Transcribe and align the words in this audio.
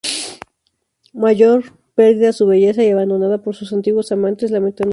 Mayor, 1.13 1.77
perdida 1.93 2.33
su 2.33 2.47
belleza 2.47 2.83
y 2.83 2.89
abandonada 2.89 3.37
por 3.43 3.55
sus 3.55 3.71
antiguos 3.71 4.11
amantes, 4.11 4.49
lamentando 4.49 4.79
su 4.79 4.89
vida. 4.89 4.89